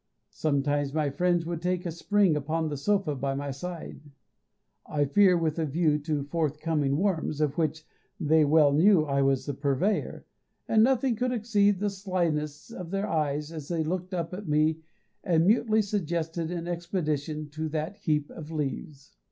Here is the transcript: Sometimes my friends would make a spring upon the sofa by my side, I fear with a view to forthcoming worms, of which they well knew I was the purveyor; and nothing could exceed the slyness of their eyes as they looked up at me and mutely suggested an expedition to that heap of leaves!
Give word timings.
Sometimes 0.31 0.95
my 0.95 1.11
friends 1.11 1.45
would 1.45 1.63
make 1.63 1.85
a 1.85 1.91
spring 1.91 2.35
upon 2.35 2.69
the 2.69 2.75
sofa 2.75 3.13
by 3.15 3.35
my 3.35 3.51
side, 3.51 4.01
I 4.87 5.05
fear 5.05 5.37
with 5.37 5.59
a 5.59 5.65
view 5.67 5.99
to 5.99 6.23
forthcoming 6.23 6.97
worms, 6.97 7.39
of 7.39 7.55
which 7.55 7.85
they 8.19 8.43
well 8.43 8.71
knew 8.71 9.03
I 9.05 9.21
was 9.21 9.45
the 9.45 9.53
purveyor; 9.53 10.25
and 10.67 10.81
nothing 10.81 11.15
could 11.15 11.31
exceed 11.31 11.77
the 11.77 11.91
slyness 11.91 12.71
of 12.71 12.89
their 12.89 13.07
eyes 13.07 13.51
as 13.51 13.67
they 13.67 13.83
looked 13.83 14.11
up 14.15 14.33
at 14.33 14.47
me 14.47 14.79
and 15.23 15.45
mutely 15.45 15.83
suggested 15.83 16.49
an 16.49 16.67
expedition 16.67 17.49
to 17.51 17.69
that 17.69 17.97
heap 17.97 18.31
of 18.31 18.49
leaves! 18.49 19.11